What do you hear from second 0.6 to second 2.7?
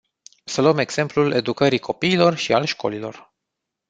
luăm exemplul educării copiilor și al